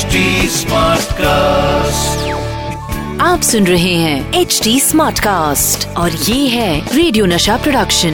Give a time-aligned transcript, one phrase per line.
[0.00, 0.62] HD
[1.12, 2.28] cast
[3.20, 8.12] आप सुन रहे हैं एच डी स्मार्ट कास्ट और ये है रेडियो नशा प्रोडक्शन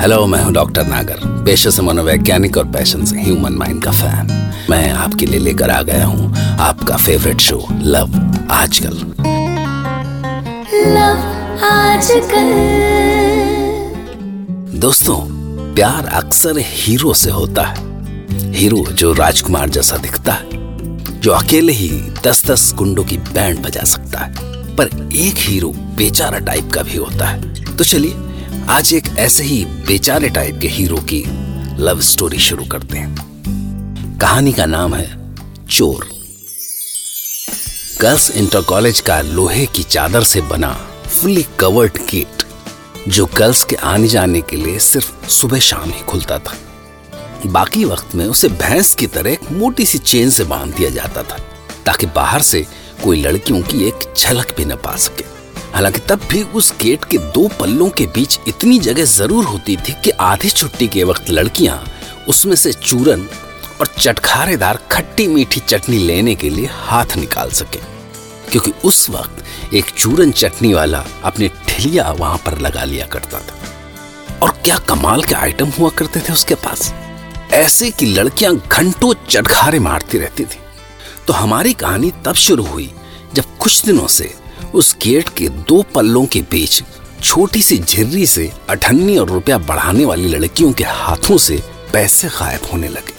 [0.00, 4.52] हेलो मैं हूँ डॉक्टर नागर पेशे से मनोवैज्ञानिक और पैशन से ह्यूमन माइंड का फ़ैन
[4.70, 9.14] मैं आपके लिए लेकर आ गया हूँ आपका favourite show love Aajkal.
[10.86, 11.18] Love
[11.64, 12.54] Aajkal.
[14.78, 15.18] दोस्तों
[15.74, 17.87] प्यार अक्सर हीरो से होता है।
[18.30, 20.48] हीरो जो राजकुमार जैसा दिखता है,
[21.20, 21.88] जो अकेले ही
[22.24, 24.32] दस दस गुंडों की बैंड बजा सकता है,
[24.76, 28.14] पर एक हीरो बेचारा टाइप का भी होता है। तो चलिए,
[28.68, 31.24] आज एक ऐसे ही बेचारे टाइप के हीरो की
[31.78, 35.34] लव स्टोरी शुरू करते हैं। कहानी का नाम है
[35.66, 36.08] चोर।
[38.00, 40.72] गर्ल्स इंटर कॉलेज का लोहे की चादर से बना
[41.06, 42.44] फुल्ली कवर्ड गेट
[43.08, 46.56] जो गर्ल्स के आने जाने के लिए सिर्फ़ सुबह शाम ही खुलता था।
[47.46, 51.22] बाकी वक्त में उसे भैंस की तरह एक मोटी सी चेन से बाँध दिया जाता
[51.22, 51.36] था,
[51.86, 52.64] ताकि बाहर से
[53.04, 55.24] कोई लड़कियों की एक झलक भी न पा सके।
[55.74, 59.92] हालाँकि तब भी उस गेट के दो पल्लों के बीच इतनी जगह ज़रूर होती थी
[60.04, 61.82] कि आधी छुट्टी के वक्त लड़कियाँ
[62.28, 63.26] उसमें से चूरन
[63.80, 67.78] और चटखारेदार खट्टी मीठी चटनी लेने के लिए हाथ निकाल सके,
[68.50, 73.56] क्योंकि उस वक्त एक चूरन चटनी वाला अपनी ठिलिया वहाँ पर लगा लिया करता था।
[74.42, 76.92] और क्या कमाल के आइटम हुआ करते थे उसके पास?
[77.52, 80.58] ऐसे कि लड़कियाँ घंटों चटखारे मारती रहती थी।
[81.26, 82.90] तो हमारी कहानी तब शुरू हुई
[83.34, 84.32] जब कुछ दिनों से
[84.74, 86.82] उस गेट के दो पल्लों के बीच
[87.22, 92.68] छोटी सी झिर्री से अठन्नी और रुपया बढ़ाने वाली लड़कियों के हाथों से पैसे गायब
[92.72, 93.16] होने लगे।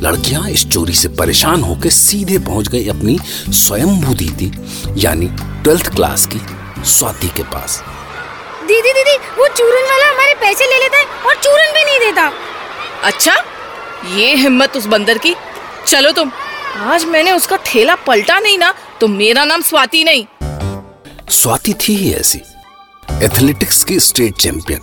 [0.00, 3.18] लड़कियाँ इस चोरी से परेशान होकर सीधे पहुँच गई अपनी
[3.52, 4.50] स्वयंभू दीदी
[5.04, 5.26] यानी
[5.62, 6.40] ट्वेल्थ क्लास की
[6.84, 7.82] स्वाति के पास।
[8.66, 12.30] दीदी दीदी वो चूरन वाला हमारे पैसे ले लेता है और चूरन भी नहीं देता।
[13.04, 13.36] अच्छा?
[14.06, 15.34] ये हिम्मत उस बंदर की।
[15.86, 16.30] चलो तुम।
[16.82, 20.26] आज मैंने उसका ठेला पलटा नहीं ना तो मेरा नाम स्वाति नहीं।
[21.30, 22.40] स्वाति थी ही ऐसी।
[23.22, 24.80] एथलेटिक्स की स्टेट चैंपियन।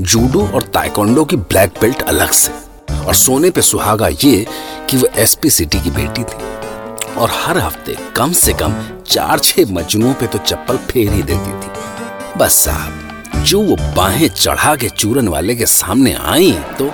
[0.00, 2.52] जूडो और ताइकोंडो की ब्लैक बेल्ट अलग से।
[2.96, 4.46] और सोने पे सुहागा ये
[4.90, 8.74] कि वो एसपी सिटी की बेटी थी। और हर हफ़्ते कम से कम
[9.06, 14.28] चार छह मजनुओं पे तो चप्पल फेर ही देती थी। बस साहब, जो वो बाहें
[14.28, 16.90] चढ़ा के चूरन वाले के सामने आई तो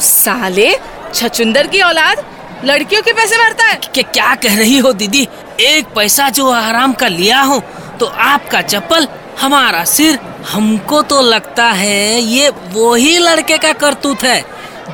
[0.00, 0.74] साले
[1.14, 2.24] छचुंदर की औलाद
[2.64, 5.28] लड़कियों के पैसे मारता है। कि क्या कह रही हो दीदी?
[5.60, 7.62] एक पैसा जो आराम का लिया हो
[8.00, 9.08] तो आपका चप्पल
[9.40, 10.18] हमारा सिर
[10.50, 14.44] हमको तो लगता है ये वो ही लड़के का करतूत है।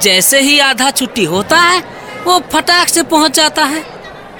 [0.02, 1.82] जैसे ही आधा छुट्टी होता है,
[2.24, 3.84] वो फटाक से पहुँच जाता है।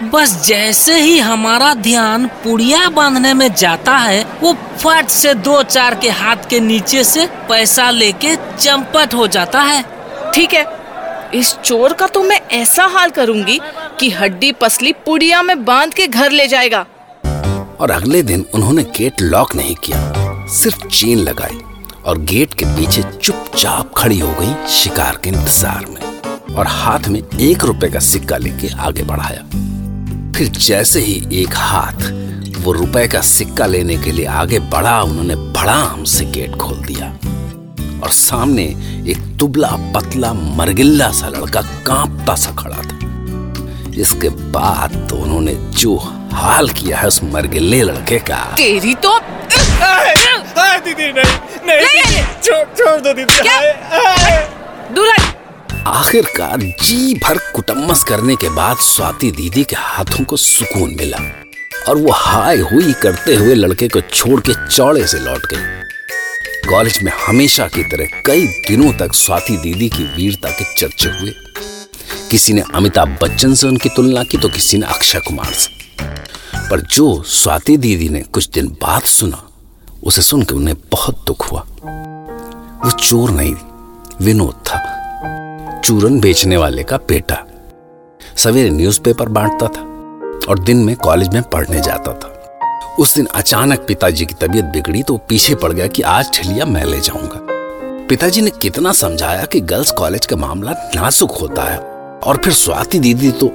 [0.03, 5.95] बस जैसे ही हमारा ध्यान पुड़िया बांधने में जाता है, वो फट से दो चार
[5.95, 9.85] के हाथ के नीचे से पैसा लेके चंपट हो जाता है।
[10.35, 10.67] ठीक है।
[11.35, 13.59] इस चोर का तो मैं ऐसा हाल करूँगी
[14.01, 16.81] कि हड्डी पसली पुड़िया में बाँध के घर ले जाएगा।
[17.81, 21.61] और अगले दिन उन्होंने गेट लॉक नहीं किया, सिर्फ़ चेन लगाई
[22.07, 27.21] और गेट के पीछे चुपचाप खड़ी हो गई शिकार के इंतज़ार में और हाथ में
[27.21, 29.43] एक रुपए का सिक्का लेके आगे बढ़ाया।
[30.37, 32.11] फिर जैसे ही एक हाथ
[32.59, 37.13] वो रुपए का सिक्का लेने के लिए आगे बढ़ा, उन्होंने बड़ा हमसे गेट खोल दिया।
[38.03, 38.65] और सामने
[39.11, 45.97] एक दुबला पतला मरगिल्ला सा लड़का कांपता सा खड़ा था। इसके बाद तो उन्होंने जो
[46.33, 49.19] हाल किया है उस मरगिल्ले लड़के का। तेरी तो
[50.85, 51.35] दीदी नहीं
[51.67, 53.59] नहीं छोड़ छोड़ दो दीदी क्या?
[55.89, 61.19] आखिरकार जी भर कुटम्मस करने के बाद स्वाति दीदी के हाथों को सुकून मिला
[61.89, 65.63] और वो हाय हुई करते हुए लड़के को छोड़ के चौड़े से लौट गई।
[66.71, 71.33] कॉलेज में हमेशा की तरह कई दिनों तक स्वाति दीदी की वीरता के चर्चे हुए।
[72.31, 75.71] किसी ने अमिताभ बच्चन से उनकी तुलना की तो किसी ने अक्षय कुमार से।
[76.71, 79.49] पर जो स्वाति दीदी ने कुछ दिन बाद सुना,
[80.05, 81.67] उसे सुनकर उन्हें बहुत दुख हुआ।
[82.85, 83.55] वो चोर नहीं,
[84.23, 87.47] विनोद था। चूरन बेचने वाले का बेटा।
[88.37, 89.83] सवेरे न्यूज़पेपर बांटता था
[90.49, 92.34] और दिन में कॉलेज में पढ़ने जाता था।
[92.99, 96.85] उस दिन अचानक पिताजी की तबीयत बिगड़ी तो पीछे पड़ गया कि आज ठिलिया मैं
[96.85, 97.39] ले जाऊँगा।
[98.09, 101.79] पिताजी ने कितना समझाया कि गर्ल्स कॉलेज का मामला नाजुक होता है
[102.21, 103.49] और फिर स्वाति दीदी तो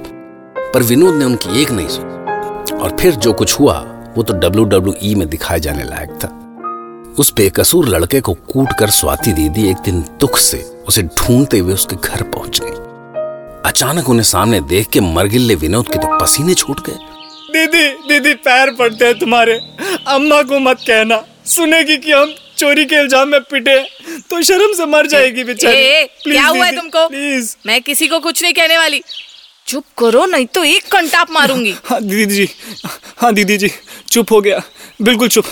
[0.74, 3.78] पर विनोद ने उनकी एक नहीं सुनी। और फिर जो कुछ हुआ,
[4.16, 6.28] वो तो डब्ल्यू डब्ल्यू ई में दिखाए जाने लायक था।
[7.18, 11.74] उस बेकसूर लड़के को कूट कर स्वाति दीदी एक दिन दुख से उसे ढूंढते हुए
[11.74, 16.86] उसके घर पहुँच गई। अचानक उन्हें सामने देख के मरगिल्ले विनोद के तो पसीने छूट
[16.86, 17.08] गए।
[17.54, 19.54] दीदी दीदी पैर पड़ते हैं तुम्हारे।
[20.06, 23.76] अम्मा को मत कहना। सुनेगी कि हम चोरी के इल्ज़ाम में पिटे
[24.30, 27.08] तो शर्म से मर जाएगी बेचारी। क्या हुआ है तुमको?
[27.08, 29.02] प्लीज़ मैं किसी को कुछ नहीं कहने वाली।
[29.66, 32.48] चुप करो नहीं तो एक कंटाप मारूँगी। हाँ दीदी जी
[33.18, 33.70] हाँ दीदी जी
[34.10, 34.60] चुप हो गया।
[35.02, 35.44] बिल्कुल चुप।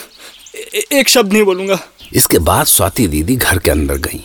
[0.75, 1.79] ए- एक शब्द नहीं बोलूँगा।
[2.15, 4.25] इसके बाद स्वाति दीदी घर के अंदर गई।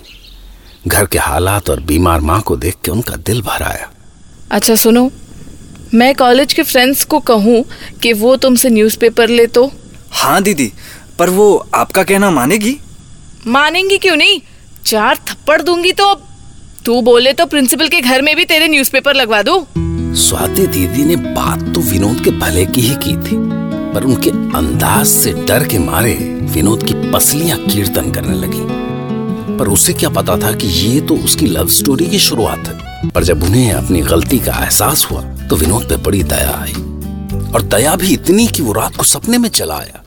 [0.87, 3.91] घर के हालात और बीमार माँ को देख के उनका दिल भर आया।
[4.51, 5.11] अच्छा सुनो।
[5.93, 7.63] मैं कॉलेज के फ्रेंड्स को कहूँ
[8.01, 9.71] कि वो तुमसे न्यूज़पेपर ले तो।
[10.11, 10.71] हाँ दीदी
[11.19, 12.77] पर वो आपका कहना मानेगी?
[13.47, 14.39] मानेंगी क्यों नहीं?
[14.85, 16.13] चार थप्पड़ दूँगी तो
[16.85, 19.65] तू बोले तो प्रिंसिपल के घर में भी तेरे न्यूज़पेपर लगवा दूँ।
[20.17, 23.37] स्वाति दीदी ने बात तो विनोद के भले की ही की थी
[23.93, 26.13] पर उनके अंदाज से डर के मारे
[26.53, 28.65] विनोद की पसलियाँ कीर्तन करने लगी।
[29.57, 33.23] पर उसे क्या पता था कि ये तो उसकी लव स्टोरी की शुरुआत है। पर
[33.23, 36.73] जब उन्हें अपनी गलती का एहसास हुआ तो विनोद पे बड़ी दया आई
[37.53, 40.03] और दया भी इतनी कि वो रात को सपने में चला आया।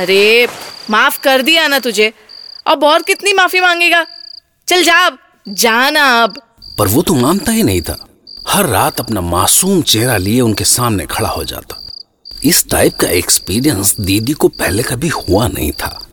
[0.00, 0.48] अरे
[0.90, 2.12] माफ़ कर दिया ना तुझे।
[2.66, 4.06] अब और कितनी माफ़ी मांगेगा?
[4.68, 5.18] चल जा अब
[5.48, 6.42] जाना अब।
[6.78, 8.06] पर वो तो मानता ही नहीं था।
[8.48, 11.80] हर रात अपना मासूम चेहरा लिए उनके सामने खड़ा हो जाता।
[12.44, 16.06] इस टाइप का एक्सपीरियंस दीदी को पहले कभी हुआ नहीं था।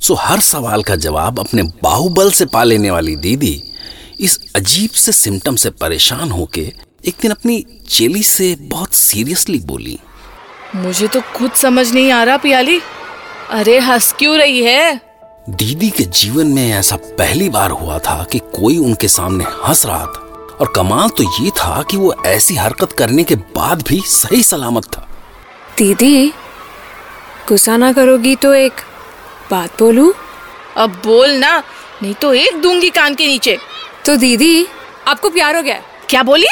[0.00, 3.62] सो हर सवाल का जवाब अपने बाहुबल से पा लेने वाली दीदी
[4.20, 6.60] इस अजीब से सिम्टम से परेशान होके
[7.06, 9.98] एक दिन अपनी चेली से बहुत सीरियसली बोली।
[10.76, 12.80] मुझे तो खुद समझ नहीं आ रहा पियाली।
[13.50, 15.00] अरे हंस क्यों रही है?
[15.50, 20.04] दीदी के जीवन में ऐसा पहली बार हुआ था कि कोई उनके सामने हंस रहा
[20.06, 20.26] था।
[20.60, 24.84] और कमाल तो ये था कि वो ऐसी हरकत करने के बाद भी सही सलामत
[24.96, 25.08] था।
[25.78, 26.28] दीदी
[27.48, 28.80] गुस्सा ना करोगी तो एक
[29.50, 30.12] बात बोलूँ?
[30.76, 31.58] अब बोल ना
[32.02, 33.58] नहीं तो एक दूँगी कान के नीचे।
[34.06, 34.66] तो दीदी
[35.08, 35.80] आपको प्यार हो गया?
[36.08, 36.46] क्या बोली?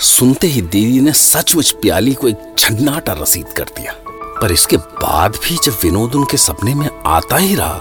[0.00, 3.92] सुनते ही दीदी ने सचमुच प्याली को एक झन्नाटा रसीद कर दिया।
[4.40, 7.78] पर इसके बाद भी जब विनोद उनके सपने में आता ही रहा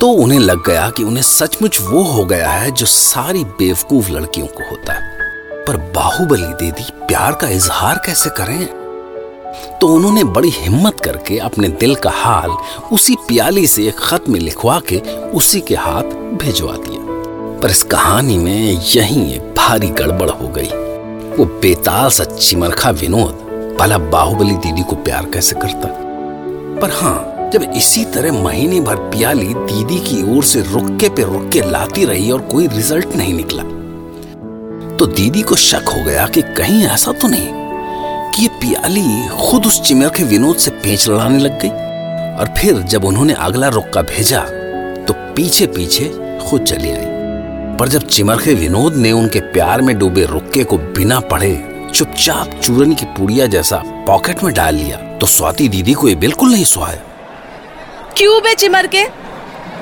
[0.00, 4.46] तो उन्हें लग गया कि उन्हें सचमुच वो हो गया है जो सारी बेवकूफ़ लड़कियों
[4.46, 5.18] को होता है।
[5.64, 8.66] पर बाहुबली दीदी प्यार का इजहार कैसे करें?
[9.78, 12.50] तो उन्होंने बड़ी हिम्मत करके अपने दिल का हाल
[12.92, 14.98] उसी प्याली से एक खत में लिखवा के
[15.30, 16.02] उसी के हाथ
[16.42, 17.01] भिजवा दिया।
[17.62, 20.68] पर इस कहानी में यही एक भारी गड़बड़ हो गई।
[21.36, 25.88] वो बेताल सा चिमरखा विनोद भला बाहुबली दीदी को प्यार कैसे करता?
[26.80, 31.60] पर हाँ जब इसी तरह महीने भर प्याली दीदी की ओर से रुक्के पे रुक्के
[31.70, 33.62] लाती रही और कोई रिज़ल्ट नहीं निकला
[34.96, 37.48] तो दीदी को शक हो गया कि कहीं ऐसा तो नहीं
[38.32, 42.82] कि ये पियाली खुद उस चिमर के विनोद से पेच लड़ाने लग गई। और फिर
[42.82, 44.40] जब उन्होंने अगला रुक्का भेजा
[45.06, 46.12] तो पीछे पीछे
[46.48, 47.11] खुद चली आई।
[47.82, 51.50] पर जब चिमरखे विनोद ने उनके प्यार में डूबे रुक्के को बिना पढ़े
[51.94, 56.52] चुपचाप चूरन की पुड़िया जैसा पॉकेट में डाल लिया तो स्वाति दीदी को ये बिल्कुल
[56.52, 57.00] नहीं सुहाया।
[58.16, 59.04] क्यों बे चिमर के?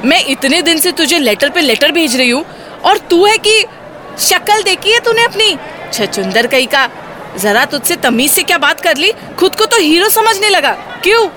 [0.04, 2.44] मैं इतने दिन से तुझे लेटर पे लेटर भेज रही हूँ
[2.84, 3.60] और तू है कि
[4.18, 5.56] शक्ल देखी है तूने अपनी?
[5.92, 6.88] छचुंदर कहीं का
[7.38, 9.12] जरा तुझसे तमीज से क्या बात कर ली?
[9.38, 10.72] खुद को तो हीरो समझने लगा।
[11.04, 11.28] क्यों?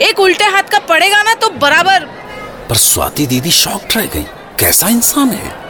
[0.00, 2.08] एक उल्टे हाथ का पड़ेगा ना तो बराबर।
[2.68, 4.26] पर स्वाति दीदी शॉक्ड रह गई।
[4.58, 5.63] कैसा इंसान है?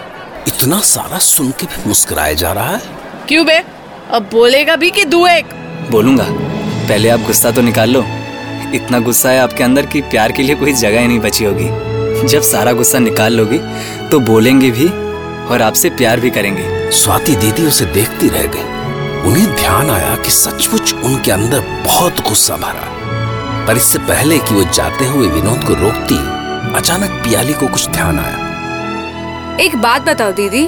[0.48, 2.80] इतना सारा सुन के भी मुस्कुराया जा रहा है?
[3.28, 3.64] क्यों बे?
[4.10, 5.44] अब बोलेगा भी कि दू एक।
[5.90, 6.24] बोलूँगा।
[6.88, 8.04] पहले आप गुस्सा तो निकाल लो।
[8.74, 12.28] इतना गुस्सा है आपके अंदर कि प्यार के लिए कोई जगह ही नहीं बची होगी।
[12.28, 13.58] जब सारा गुस्सा निकाल लोगी
[14.08, 14.88] तो बोलेंगे भी
[15.52, 18.72] और आपसे प्यार भी करेंगे। स्वाति दीदी उसे देखती रह गई।
[19.28, 22.90] उन्हें ध्यान आया कि सचमुच उनके अंदर बहुत गुस्सा भरा।
[23.66, 26.16] पर इससे पहले कि वो जाते हुए विनोद को रोकती
[26.74, 28.43] अचानक पियाली को कुछ ध्यान आया।
[29.60, 30.66] एक बात बताओ दीदी।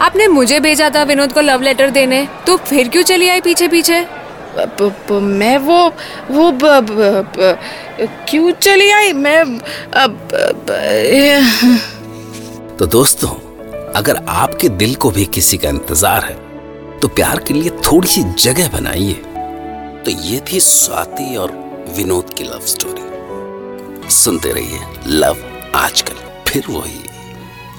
[0.00, 3.68] आपने मुझे भेजा था विनोद को लव लेटर देने तो फिर क्यों चली आई पीछे
[3.68, 4.00] पीछे
[4.56, 5.78] प, प, मैं वो
[6.30, 7.58] वो ब, ब, ब,
[8.28, 9.12] क्यों चली आई?
[9.12, 9.38] मैं
[9.94, 10.28] अब
[12.78, 13.28] तो दोस्तों
[13.92, 16.34] अगर आपके दिल को भी किसी का इंतज़ार है
[17.00, 19.12] तो प्यार के लिए थोड़ी सी जगह बनाइए।
[20.04, 21.52] तो ये थी स्वाति और
[21.96, 25.36] विनोद की लव स्टोरी सुनते रहिए लव
[25.76, 27.00] आजकल फिर वही।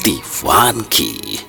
[0.08, 1.40] दीवान की।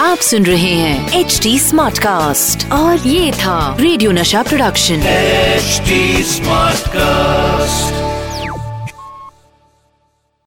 [0.00, 6.22] आप सुन रहे हैं एच डी स्मार्ट कास्ट और ये था रेडियो नशा प्रोडक्शन। HD
[6.22, 8.01] smart Smartcast.